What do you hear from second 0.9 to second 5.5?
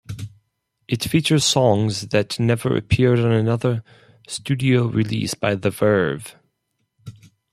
features songs that never appeared on another studio release